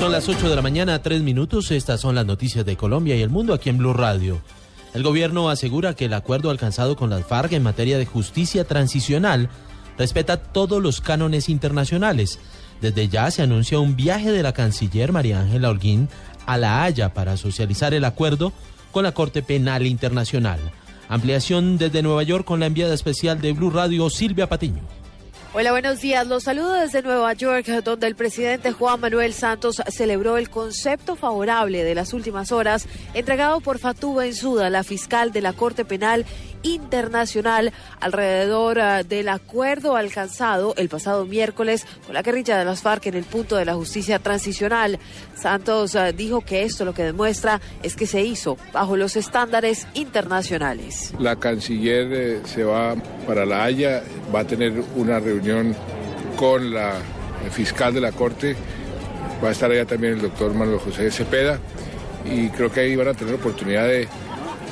Son 0.00 0.12
las 0.12 0.30
8 0.30 0.48
de 0.48 0.56
la 0.56 0.62
mañana, 0.62 1.02
tres 1.02 1.20
minutos. 1.20 1.70
Estas 1.70 2.00
son 2.00 2.14
las 2.14 2.24
noticias 2.24 2.64
de 2.64 2.74
Colombia 2.74 3.16
y 3.16 3.20
el 3.20 3.28
mundo 3.28 3.52
aquí 3.52 3.68
en 3.68 3.76
Blue 3.76 3.92
Radio. 3.92 4.40
El 4.94 5.02
gobierno 5.02 5.50
asegura 5.50 5.94
que 5.94 6.06
el 6.06 6.14
acuerdo 6.14 6.48
alcanzado 6.48 6.96
con 6.96 7.10
las 7.10 7.26
FARC 7.26 7.52
en 7.52 7.62
materia 7.62 7.98
de 7.98 8.06
justicia 8.06 8.64
transicional 8.64 9.50
respeta 9.98 10.38
todos 10.38 10.82
los 10.82 11.02
cánones 11.02 11.50
internacionales. 11.50 12.38
Desde 12.80 13.08
ya 13.08 13.30
se 13.30 13.42
anuncia 13.42 13.78
un 13.78 13.94
viaje 13.94 14.32
de 14.32 14.42
la 14.42 14.54
canciller 14.54 15.12
María 15.12 15.42
Ángela 15.42 15.68
Holguín 15.68 16.08
a 16.46 16.56
La 16.56 16.82
Haya 16.82 17.12
para 17.12 17.36
socializar 17.36 17.92
el 17.92 18.06
acuerdo 18.06 18.54
con 18.92 19.04
la 19.04 19.12
Corte 19.12 19.42
Penal 19.42 19.86
Internacional. 19.86 20.60
Ampliación 21.10 21.76
desde 21.76 22.00
Nueva 22.00 22.22
York 22.22 22.46
con 22.46 22.60
la 22.60 22.66
enviada 22.66 22.94
especial 22.94 23.42
de 23.42 23.52
Blue 23.52 23.68
Radio, 23.68 24.08
Silvia 24.08 24.48
Patiño. 24.48 24.99
Hola, 25.52 25.72
buenos 25.72 26.00
días. 26.00 26.28
Los 26.28 26.44
saludo 26.44 26.74
desde 26.74 27.02
Nueva 27.02 27.32
York, 27.32 27.66
donde 27.82 28.06
el 28.06 28.14
presidente 28.14 28.70
Juan 28.70 29.00
Manuel 29.00 29.32
Santos 29.32 29.82
celebró 29.88 30.36
el 30.36 30.48
concepto 30.48 31.16
favorable 31.16 31.82
de 31.82 31.96
las 31.96 32.14
últimas 32.14 32.52
horas 32.52 32.86
entregado 33.14 33.60
por 33.60 33.80
Fatou 33.80 34.14
Bensouda, 34.14 34.70
la 34.70 34.84
fiscal 34.84 35.32
de 35.32 35.40
la 35.40 35.52
Corte 35.52 35.84
Penal 35.84 36.24
Internacional, 36.62 37.72
alrededor 38.00 38.78
uh, 38.78 39.02
del 39.02 39.28
acuerdo 39.30 39.96
alcanzado 39.96 40.74
el 40.76 40.88
pasado 40.90 41.24
miércoles 41.24 41.86
con 42.04 42.14
la 42.14 42.22
guerrilla 42.22 42.58
de 42.58 42.66
las 42.66 42.82
FARC 42.82 43.06
en 43.06 43.14
el 43.14 43.24
punto 43.24 43.56
de 43.56 43.64
la 43.64 43.74
justicia 43.74 44.18
transicional. 44.18 44.98
Santos 45.34 45.94
uh, 45.94 46.12
dijo 46.14 46.42
que 46.42 46.62
esto 46.62 46.84
lo 46.84 46.92
que 46.92 47.02
demuestra 47.02 47.60
es 47.82 47.96
que 47.96 48.06
se 48.06 48.22
hizo 48.22 48.58
bajo 48.72 48.96
los 48.96 49.16
estándares 49.16 49.88
internacionales. 49.94 51.14
La 51.18 51.36
canciller 51.36 52.12
eh, 52.12 52.40
se 52.44 52.62
va 52.62 52.94
para 53.26 53.46
La 53.46 53.64
Haya, 53.64 54.02
va 54.32 54.40
a 54.40 54.46
tener 54.46 54.84
una 54.96 55.18
reunión 55.18 55.39
con 56.36 56.72
la 56.72 56.94
fiscal 57.50 57.94
de 57.94 58.00
la 58.00 58.12
Corte, 58.12 58.56
va 59.42 59.48
a 59.48 59.52
estar 59.52 59.70
allá 59.70 59.86
también 59.86 60.14
el 60.14 60.20
doctor 60.20 60.54
Manuel 60.54 60.78
José 60.78 61.10
Cepeda 61.10 61.58
y 62.24 62.48
creo 62.50 62.70
que 62.70 62.80
ahí 62.80 62.96
van 62.96 63.08
a 63.08 63.14
tener 63.14 63.34
oportunidad 63.34 63.86
de 63.86 64.06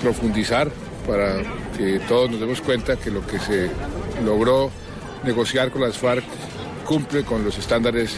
profundizar 0.02 0.70
para 1.06 1.42
que 1.76 2.00
todos 2.06 2.30
nos 2.30 2.40
demos 2.40 2.60
cuenta 2.60 2.96
que 2.96 3.10
lo 3.10 3.26
que 3.26 3.38
se 3.38 3.70
logró 4.24 4.70
negociar 5.24 5.70
con 5.70 5.82
las 5.82 5.96
FARC 5.96 6.24
cumple 6.84 7.24
con 7.24 7.44
los 7.44 7.58
estándares 7.58 8.16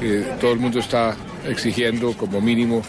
que 0.00 0.24
todo 0.40 0.52
el 0.52 0.58
mundo 0.58 0.80
está 0.80 1.16
exigiendo 1.46 2.12
como 2.16 2.40
mínimo 2.40 2.82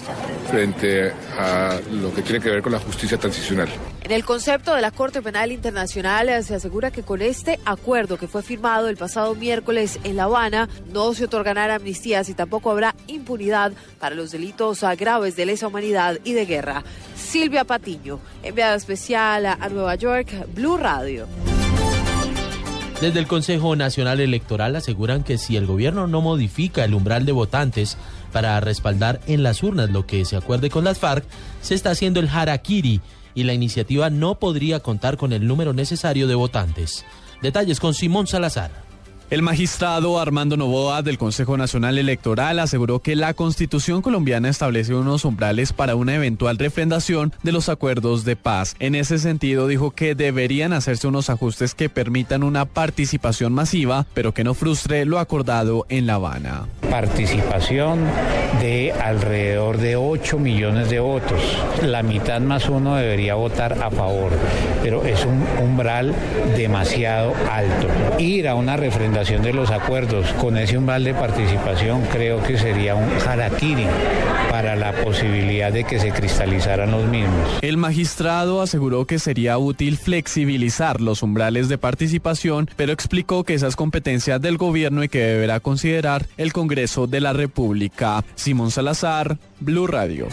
frente 0.49 1.11
a 1.37 1.79
lo 1.91 2.13
que 2.13 2.21
tiene 2.21 2.39
que 2.39 2.49
ver 2.49 2.61
con 2.61 2.71
la 2.71 2.79
justicia 2.79 3.17
transicional. 3.17 3.69
En 4.03 4.11
el 4.11 4.25
concepto 4.25 4.75
de 4.75 4.81
la 4.81 4.91
Corte 4.91 5.21
Penal 5.21 5.53
Internacional 5.53 6.27
eh, 6.27 6.43
se 6.43 6.55
asegura 6.55 6.91
que 6.91 7.03
con 7.03 7.21
este 7.21 7.57
acuerdo 7.63 8.17
que 8.17 8.27
fue 8.27 8.43
firmado 8.43 8.89
el 8.89 8.97
pasado 8.97 9.33
miércoles 9.33 9.97
en 10.03 10.17
La 10.17 10.25
Habana 10.25 10.67
no 10.91 11.13
se 11.13 11.23
otorgarán 11.23 11.71
amnistías 11.71 12.27
y 12.27 12.33
tampoco 12.33 12.69
habrá 12.69 12.95
impunidad 13.07 13.71
para 14.01 14.13
los 14.13 14.31
delitos 14.31 14.81
graves 14.99 15.37
de 15.37 15.45
lesa 15.45 15.67
humanidad 15.67 16.19
y 16.25 16.33
de 16.33 16.45
guerra. 16.45 16.83
Silvia 17.15 17.63
Patiño, 17.63 18.19
enviada 18.43 18.75
especial 18.75 19.45
a 19.45 19.69
Nueva 19.69 19.95
York, 19.95 20.33
Blue 20.53 20.75
Radio. 20.75 21.25
Desde 22.99 23.19
el 23.19 23.27
Consejo 23.27 23.77
Nacional 23.77 24.19
Electoral 24.19 24.75
aseguran 24.75 25.23
que 25.23 25.37
si 25.37 25.55
el 25.55 25.65
gobierno 25.65 26.07
no 26.07 26.19
modifica 26.19 26.83
el 26.83 26.93
umbral 26.93 27.25
de 27.25 27.31
votantes 27.31 27.97
para 28.33 28.59
respaldar 28.59 29.21
en 29.27 29.43
las 29.43 29.63
urnas 29.63 29.91
lo 29.91 30.05
que 30.05 30.25
se 30.25 30.35
acuerde 30.35 30.69
con 30.69 30.83
las 30.83 30.99
FARC, 30.99 31.23
se 31.61 31.73
está 31.73 31.91
haciendo 31.91 32.19
el 32.19 32.27
harakiri 32.27 33.01
y 33.35 33.43
la 33.43 33.53
iniciativa 33.53 34.09
no 34.09 34.35
podría 34.35 34.79
contar 34.79 35.17
con 35.17 35.33
el 35.33 35.47
número 35.47 35.73
necesario 35.73 36.27
de 36.27 36.35
votantes. 36.35 37.05
Detalles 37.41 37.79
con 37.79 37.93
Simón 37.93 38.27
Salazar. 38.27 38.83
El 39.29 39.41
magistrado 39.41 40.19
Armando 40.19 40.57
Novoa 40.57 41.01
del 41.01 41.17
Consejo 41.17 41.57
Nacional 41.57 41.97
Electoral 41.97 42.59
aseguró 42.59 42.99
que 42.99 43.15
la 43.15 43.33
Constitución 43.33 44.03
colombiana 44.03 44.47
establece 44.47 44.93
unos 44.93 45.25
umbrales 45.25 45.73
para 45.73 45.95
una 45.95 46.13
eventual 46.13 46.59
refrendación 46.59 47.33
de 47.41 47.51
los 47.51 47.67
acuerdos 47.67 48.25
de 48.25 48.35
paz. 48.35 48.75
En 48.77 48.93
ese 48.93 49.17
sentido, 49.17 49.67
dijo 49.67 49.89
que 49.89 50.13
deberían 50.13 50.71
hacerse 50.71 51.07
unos 51.07 51.31
ajustes 51.31 51.73
que 51.73 51.89
permitan 51.89 52.43
una 52.43 52.65
participación 52.65 53.53
masiva, 53.53 54.05
pero 54.13 54.35
que 54.35 54.43
no 54.43 54.53
frustre 54.53 55.03
lo 55.05 55.17
acordado 55.17 55.87
en 55.89 56.05
La 56.05 56.15
Habana. 56.15 56.67
Participación 56.93 58.01
de 58.61 58.91
alrededor 58.91 59.79
de 59.79 59.95
8 59.95 60.37
millones 60.37 60.91
de 60.91 60.99
votos. 60.99 61.41
La 61.81 62.03
mitad 62.03 62.39
más 62.39 62.69
uno 62.69 62.97
debería 62.97 63.33
votar 63.33 63.81
a 63.81 63.89
favor, 63.89 64.31
pero 64.83 65.03
es 65.03 65.25
un 65.25 65.43
umbral 65.59 66.13
demasiado 66.55 67.33
alto. 67.51 67.87
Ir 68.19 68.47
a 68.47 68.53
una 68.53 68.77
refrendación 68.77 69.41
de 69.41 69.53
los 69.53 69.71
acuerdos 69.71 70.33
con 70.33 70.55
ese 70.55 70.77
umbral 70.77 71.03
de 71.03 71.15
participación 71.15 72.03
creo 72.11 72.43
que 72.43 72.59
sería 72.59 72.93
un 72.93 73.09
harakiri 73.27 73.87
para 74.51 74.75
la 74.75 74.91
posibilidad 74.91 75.73
de 75.73 75.85
que 75.85 75.99
se 75.99 76.11
cristalizaran 76.11 76.91
los 76.91 77.05
mismos. 77.09 77.57
El 77.63 77.77
magistrado 77.77 78.61
aseguró 78.61 79.07
que 79.07 79.17
sería 79.17 79.57
útil 79.57 79.97
flexibilizar 79.97 81.01
los 81.01 81.23
umbrales 81.23 81.69
de 81.69 81.79
participación, 81.79 82.69
pero 82.75 82.93
explicó 82.93 83.43
que 83.43 83.55
esas 83.55 83.75
competencias 83.75 84.39
del 84.39 84.57
gobierno 84.57 85.03
y 85.03 85.09
que 85.09 85.23
deberá 85.23 85.59
considerar 85.59 86.27
el 86.37 86.53
Congreso 86.53 86.82
de 86.83 87.21
la 87.21 87.31
República. 87.31 88.25
Simón 88.35 88.69
Salazar, 88.69 89.37
Blue 89.61 89.87
Radio. 89.87 90.27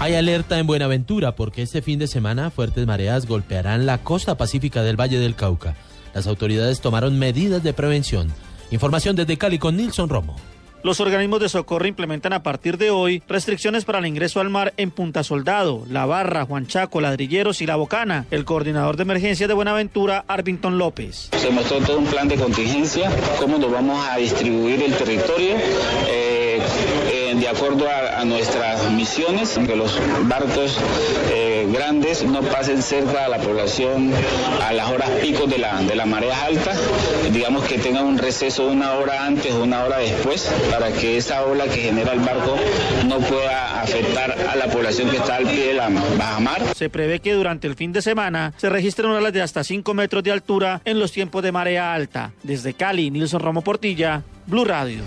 Hay 0.00 0.14
alerta 0.14 0.58
en 0.58 0.66
Buenaventura 0.66 1.36
porque 1.36 1.62
este 1.62 1.82
fin 1.82 2.00
de 2.00 2.08
semana 2.08 2.50
fuertes 2.50 2.84
mareas 2.84 3.26
golpearán 3.26 3.86
la 3.86 3.98
costa 3.98 4.36
pacífica 4.36 4.82
del 4.82 5.00
Valle 5.00 5.20
del 5.20 5.36
Cauca. 5.36 5.76
Las 6.14 6.26
autoridades 6.26 6.80
tomaron 6.80 7.16
medidas 7.16 7.62
de 7.62 7.72
prevención. 7.72 8.28
Información 8.72 9.14
desde 9.14 9.38
Cali 9.38 9.60
con 9.60 9.76
Nilson 9.76 10.08
Romo. 10.08 10.34
Los 10.82 11.00
organismos 11.00 11.40
de 11.40 11.48
socorro 11.48 11.86
implementan 11.86 12.32
a 12.32 12.42
partir 12.42 12.78
de 12.78 12.90
hoy 12.90 13.22
restricciones 13.28 13.84
para 13.84 13.98
el 13.98 14.06
ingreso 14.06 14.40
al 14.40 14.48
mar 14.48 14.74
en 14.76 14.90
Punta 14.90 15.24
Soldado, 15.24 15.84
La 15.90 16.06
Barra, 16.06 16.44
Juan 16.44 16.66
Chaco, 16.66 17.00
Ladrilleros 17.00 17.60
y 17.60 17.66
La 17.66 17.76
Bocana. 17.76 18.26
El 18.30 18.44
coordinador 18.44 18.96
de 18.96 19.02
emergencia 19.02 19.48
de 19.48 19.54
Buenaventura, 19.54 20.24
Arvington 20.28 20.78
López. 20.78 21.30
Se 21.36 21.50
mostró 21.50 21.78
todo 21.78 21.98
un 21.98 22.06
plan 22.06 22.28
de 22.28 22.36
contingencia, 22.36 23.10
cómo 23.40 23.58
nos 23.58 23.72
vamos 23.72 24.06
a 24.08 24.16
distribuir 24.18 24.82
el 24.82 24.94
territorio. 24.94 25.56
Eh, 26.08 26.60
eh, 27.10 27.34
de 27.34 27.48
acuerdo 27.48 27.88
a, 27.88 28.20
a, 28.20 28.24
nuestras 28.24 28.90
misiones, 28.92 29.58
que 29.58 29.76
los 29.76 29.98
barcos 30.28 30.78
eh, 31.30 31.47
grandes 31.72 32.24
no 32.24 32.42
pasen 32.42 32.82
cerca 32.82 33.24
a 33.24 33.28
la 33.28 33.38
población 33.38 34.12
a 34.62 34.72
las 34.72 34.90
horas 34.90 35.10
picos 35.20 35.48
de 35.50 35.58
la, 35.58 35.80
de 35.82 35.94
la 35.94 36.06
marea 36.06 36.44
alta, 36.44 36.72
digamos 37.32 37.64
que 37.64 37.78
tengan 37.78 38.04
un 38.04 38.18
receso 38.18 38.66
de 38.66 38.72
una 38.72 38.94
hora 38.94 39.24
antes 39.24 39.52
o 39.52 39.62
una 39.62 39.84
hora 39.84 39.98
después, 39.98 40.50
para 40.70 40.92
que 40.92 41.16
esa 41.16 41.44
ola 41.44 41.64
que 41.64 41.80
genera 41.80 42.12
el 42.12 42.20
barco 42.20 42.56
no 43.06 43.18
pueda 43.18 43.80
afectar 43.80 44.32
a 44.32 44.56
la 44.56 44.66
población 44.66 45.10
que 45.10 45.16
está 45.16 45.36
al 45.36 45.44
pie 45.44 45.68
de 45.68 45.74
la 45.74 45.88
bajamar. 45.88 46.62
Se 46.74 46.90
prevé 46.90 47.20
que 47.20 47.32
durante 47.32 47.66
el 47.66 47.74
fin 47.74 47.92
de 47.92 48.02
semana 48.02 48.52
se 48.56 48.68
registren 48.68 49.10
olas 49.10 49.32
de 49.32 49.42
hasta 49.42 49.64
5 49.64 49.94
metros 49.94 50.22
de 50.22 50.32
altura 50.32 50.80
en 50.84 50.98
los 50.98 51.12
tiempos 51.12 51.42
de 51.42 51.52
marea 51.52 51.94
alta. 51.94 52.32
Desde 52.42 52.74
Cali, 52.74 53.10
Nilson 53.10 53.40
Romo 53.40 53.62
Portilla, 53.62 54.22
Blue 54.46 54.64
Radio. 54.64 55.02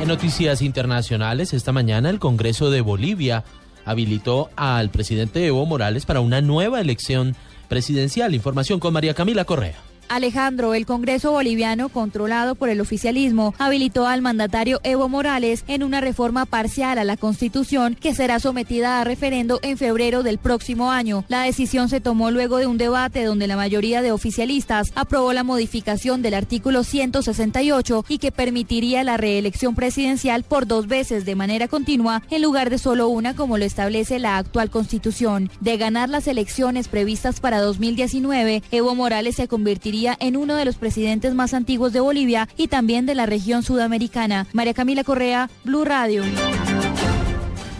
En 0.00 0.08
noticias 0.08 0.62
internacionales, 0.62 1.52
esta 1.52 1.72
mañana 1.72 2.08
el 2.08 2.18
Congreso 2.18 2.70
de 2.70 2.80
Bolivia 2.80 3.44
habilitó 3.84 4.50
al 4.56 4.90
presidente 4.90 5.46
Evo 5.46 5.66
Morales 5.66 6.06
para 6.06 6.20
una 6.20 6.40
nueva 6.40 6.80
elección 6.80 7.36
presidencial. 7.68 8.34
Información 8.34 8.80
con 8.80 8.92
María 8.92 9.14
Camila 9.14 9.44
Correa. 9.44 9.89
Alejandro, 10.10 10.74
el 10.74 10.86
Congreso 10.86 11.30
boliviano, 11.30 11.88
controlado 11.88 12.56
por 12.56 12.68
el 12.68 12.80
oficialismo, 12.80 13.54
habilitó 13.58 14.08
al 14.08 14.22
mandatario 14.22 14.80
Evo 14.82 15.08
Morales 15.08 15.62
en 15.68 15.84
una 15.84 16.00
reforma 16.00 16.46
parcial 16.46 16.98
a 16.98 17.04
la 17.04 17.16
Constitución 17.16 17.94
que 17.94 18.12
será 18.12 18.40
sometida 18.40 19.00
a 19.00 19.04
referendo 19.04 19.60
en 19.62 19.78
febrero 19.78 20.24
del 20.24 20.38
próximo 20.38 20.90
año. 20.90 21.24
La 21.28 21.42
decisión 21.42 21.88
se 21.88 22.00
tomó 22.00 22.32
luego 22.32 22.58
de 22.58 22.66
un 22.66 22.76
debate 22.76 23.22
donde 23.22 23.46
la 23.46 23.54
mayoría 23.54 24.02
de 24.02 24.10
oficialistas 24.10 24.90
aprobó 24.96 25.32
la 25.32 25.44
modificación 25.44 26.22
del 26.22 26.34
artículo 26.34 26.82
168 26.82 28.04
y 28.08 28.18
que 28.18 28.32
permitiría 28.32 29.04
la 29.04 29.16
reelección 29.16 29.76
presidencial 29.76 30.42
por 30.42 30.66
dos 30.66 30.88
veces 30.88 31.24
de 31.24 31.36
manera 31.36 31.68
continua 31.68 32.24
en 32.30 32.42
lugar 32.42 32.68
de 32.68 32.78
solo 32.78 33.06
una 33.06 33.36
como 33.36 33.58
lo 33.58 33.64
establece 33.64 34.18
la 34.18 34.38
actual 34.38 34.70
Constitución. 34.70 35.52
De 35.60 35.76
ganar 35.76 36.08
las 36.08 36.26
elecciones 36.26 36.88
previstas 36.88 37.38
para 37.38 37.60
2019, 37.60 38.64
Evo 38.72 38.96
Morales 38.96 39.36
se 39.36 39.46
convertiría 39.46 39.99
en 40.20 40.36
uno 40.36 40.56
de 40.56 40.64
los 40.64 40.76
presidentes 40.76 41.34
más 41.34 41.54
antiguos 41.54 41.92
de 41.92 42.00
Bolivia 42.00 42.48
y 42.56 42.68
también 42.68 43.06
de 43.06 43.14
la 43.14 43.26
región 43.26 43.62
sudamericana. 43.62 44.46
María 44.52 44.74
Camila 44.74 45.04
Correa, 45.04 45.50
Blue 45.64 45.84
Radio. 45.84 46.22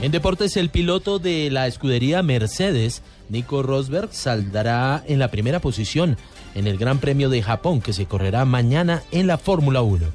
En 0.02 0.12
deportes, 0.12 0.56
el 0.56 0.70
piloto 0.70 1.18
de 1.18 1.50
la 1.50 1.66
escudería 1.66 2.22
Mercedes, 2.22 3.02
Nico 3.28 3.62
Rosberg, 3.62 4.12
saldrá 4.12 5.02
en 5.06 5.18
la 5.18 5.30
primera 5.30 5.60
posición 5.60 6.16
en 6.54 6.66
el 6.66 6.78
Gran 6.78 6.98
Premio 6.98 7.28
de 7.30 7.42
Japón 7.42 7.80
que 7.80 7.92
se 7.92 8.06
correrá 8.06 8.44
mañana 8.44 9.02
en 9.12 9.26
la 9.26 9.38
Fórmula 9.38 9.82
1. 9.82 10.06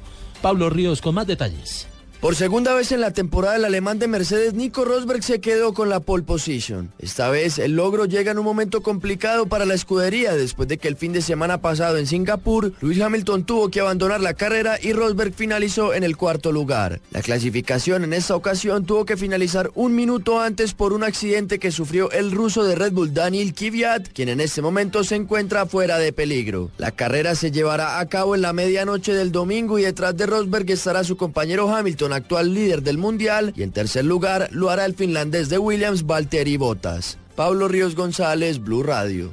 Pablo 0.42 0.70
Ríos 0.70 1.00
con 1.00 1.14
más 1.14 1.26
detalles. 1.26 1.88
Por 2.20 2.34
segunda 2.34 2.72
vez 2.74 2.92
en 2.92 3.02
la 3.02 3.10
temporada, 3.10 3.56
el 3.56 3.64
alemán 3.66 3.98
de 3.98 4.08
Mercedes 4.08 4.54
Nico 4.54 4.86
Rosberg 4.86 5.22
se 5.22 5.40
quedó 5.40 5.74
con 5.74 5.90
la 5.90 6.00
pole 6.00 6.24
position. 6.24 6.90
Esta 6.98 7.28
vez 7.28 7.58
el 7.58 7.76
logro 7.76 8.06
llega 8.06 8.32
en 8.32 8.38
un 8.38 8.44
momento 8.44 8.82
complicado 8.82 9.46
para 9.46 9.66
la 9.66 9.74
escudería 9.74 10.34
después 10.34 10.66
de 10.66 10.78
que 10.78 10.88
el 10.88 10.96
fin 10.96 11.12
de 11.12 11.20
semana 11.20 11.60
pasado 11.60 11.98
en 11.98 12.06
Singapur, 12.06 12.72
Lewis 12.80 13.02
Hamilton 13.02 13.44
tuvo 13.44 13.68
que 13.68 13.80
abandonar 13.80 14.22
la 14.22 14.32
carrera 14.32 14.78
y 14.82 14.94
Rosberg 14.94 15.34
finalizó 15.34 15.92
en 15.92 16.04
el 16.04 16.16
cuarto 16.16 16.52
lugar. 16.52 17.00
La 17.10 17.20
clasificación 17.20 18.02
en 18.02 18.14
esta 18.14 18.34
ocasión 18.34 18.86
tuvo 18.86 19.04
que 19.04 19.18
finalizar 19.18 19.70
un 19.74 19.94
minuto 19.94 20.40
antes 20.40 20.72
por 20.72 20.94
un 20.94 21.04
accidente 21.04 21.58
que 21.58 21.70
sufrió 21.70 22.10
el 22.10 22.32
ruso 22.32 22.64
de 22.64 22.76
Red 22.76 22.92
Bull 22.92 23.12
Daniel 23.12 23.52
Kvyat, 23.54 24.08
quien 24.08 24.30
en 24.30 24.40
este 24.40 24.62
momento 24.62 25.04
se 25.04 25.16
encuentra 25.16 25.66
fuera 25.66 25.98
de 25.98 26.14
peligro. 26.14 26.70
La 26.78 26.92
carrera 26.92 27.34
se 27.34 27.50
llevará 27.50 28.00
a 28.00 28.06
cabo 28.06 28.34
en 28.34 28.40
la 28.42 28.54
medianoche 28.54 29.12
del 29.12 29.32
domingo 29.32 29.78
y 29.78 29.82
detrás 29.82 30.16
de 30.16 30.26
Rosberg 30.26 30.70
estará 30.70 31.04
su 31.04 31.18
compañero 31.18 31.72
Hamilton 31.72 32.15
actual 32.16 32.52
líder 32.52 32.82
del 32.82 32.98
mundial, 32.98 33.52
y 33.56 33.62
en 33.62 33.72
tercer 33.72 34.04
lugar 34.04 34.48
lo 34.50 34.70
hará 34.70 34.84
el 34.84 34.94
finlandés 34.94 35.48
de 35.48 35.58
Williams, 35.58 36.06
Valtteri 36.06 36.56
Bottas. 36.56 37.18
Pablo 37.34 37.68
Ríos 37.68 37.94
González, 37.94 38.58
Blue 38.58 38.82
Radio. 38.82 39.32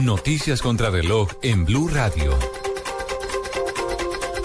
Noticias 0.00 0.62
contra 0.62 0.90
reloj 0.90 1.30
en 1.42 1.64
Blue 1.64 1.88
Radio. 1.88 2.38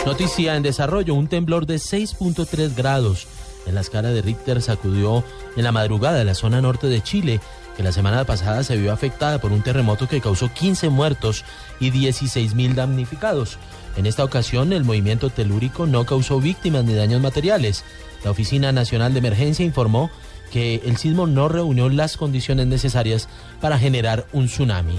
Noticia 0.05 0.55
en 0.55 0.63
desarrollo, 0.63 1.13
un 1.13 1.27
temblor 1.27 1.65
de 1.65 1.75
6.3 1.75 2.75
grados 2.75 3.27
en 3.67 3.75
la 3.75 3.81
escala 3.81 4.09
de 4.09 4.21
Richter 4.21 4.61
sacudió 4.61 5.23
en 5.55 5.63
la 5.63 5.71
madrugada 5.71 6.17
de 6.17 6.23
la 6.23 6.35
zona 6.35 6.61
norte 6.61 6.87
de 6.87 7.01
Chile, 7.03 7.41
que 7.77 7.83
la 7.83 7.91
semana 7.91 8.25
pasada 8.25 8.63
se 8.63 8.75
vio 8.75 8.91
afectada 8.91 9.39
por 9.39 9.51
un 9.51 9.61
terremoto 9.61 10.07
que 10.07 10.19
causó 10.19 10.51
15 10.51 10.89
muertos 10.89 11.45
y 11.79 11.91
16 11.91 12.55
mil 12.55 12.73
damnificados. 12.73 13.59
En 13.95 14.07
esta 14.07 14.23
ocasión, 14.23 14.73
el 14.73 14.83
movimiento 14.83 15.29
telúrico 15.29 15.85
no 15.85 16.03
causó 16.03 16.41
víctimas 16.41 16.85
ni 16.85 16.95
daños 16.95 17.21
materiales. 17.21 17.85
La 18.23 18.31
Oficina 18.31 18.71
Nacional 18.71 19.13
de 19.13 19.19
Emergencia 19.19 19.63
informó 19.63 20.09
que 20.51 20.81
el 20.85 20.97
sismo 20.97 21.27
no 21.27 21.49
reunió 21.49 21.87
las 21.89 22.17
condiciones 22.17 22.65
necesarias 22.65 23.29
para 23.61 23.77
generar 23.77 24.25
un 24.33 24.47
tsunami. 24.47 24.97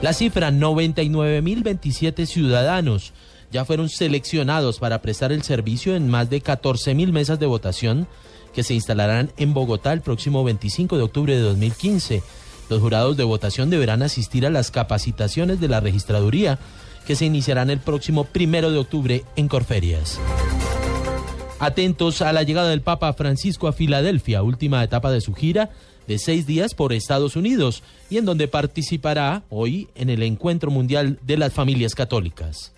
La 0.00 0.14
cifra 0.14 0.50
99.027 0.50 2.24
ciudadanos 2.24 3.12
ya 3.52 3.66
fueron 3.66 3.90
seleccionados 3.90 4.78
para 4.78 5.02
prestar 5.02 5.30
el 5.30 5.42
servicio 5.42 5.94
en 5.94 6.08
más 6.08 6.30
de 6.30 6.42
14.000 6.42 7.12
mesas 7.12 7.38
de 7.38 7.44
votación 7.44 8.08
que 8.54 8.62
se 8.62 8.74
instalarán 8.74 9.30
en 9.36 9.54
Bogotá 9.54 9.92
el 9.92 10.00
próximo 10.00 10.44
25 10.44 10.96
de 10.96 11.02
octubre 11.02 11.36
de 11.36 11.42
2015. 11.42 12.22
Los 12.68 12.80
jurados 12.80 13.16
de 13.16 13.24
votación 13.24 13.70
deberán 13.70 14.02
asistir 14.02 14.46
a 14.46 14.50
las 14.50 14.70
capacitaciones 14.70 15.60
de 15.60 15.68
la 15.68 15.80
registraduría 15.80 16.58
que 17.06 17.16
se 17.16 17.26
iniciarán 17.26 17.70
el 17.70 17.80
próximo 17.80 18.24
primero 18.24 18.70
de 18.70 18.78
octubre 18.78 19.24
en 19.36 19.48
Corferias. 19.48 20.20
Atentos 21.58 22.22
a 22.22 22.32
la 22.32 22.42
llegada 22.42 22.70
del 22.70 22.80
Papa 22.80 23.12
Francisco 23.12 23.68
a 23.68 23.72
Filadelfia, 23.72 24.42
última 24.42 24.82
etapa 24.82 25.10
de 25.10 25.20
su 25.20 25.34
gira 25.34 25.70
de 26.06 26.18
seis 26.18 26.46
días 26.46 26.74
por 26.74 26.92
Estados 26.92 27.36
Unidos 27.36 27.82
y 28.08 28.18
en 28.18 28.24
donde 28.24 28.48
participará 28.48 29.42
hoy 29.50 29.88
en 29.94 30.10
el 30.10 30.22
Encuentro 30.22 30.70
Mundial 30.70 31.18
de 31.22 31.36
las 31.36 31.52
Familias 31.52 31.94
Católicas. 31.94 32.72